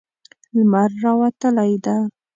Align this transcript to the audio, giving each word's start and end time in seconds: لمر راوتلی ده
لمر 0.55 0.89
راوتلی 1.03 1.73
ده 1.83 1.95